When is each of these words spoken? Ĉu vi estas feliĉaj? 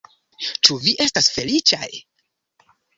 Ĉu 0.67 0.77
vi 0.87 0.95
estas 1.07 1.31
feliĉaj? 1.37 1.95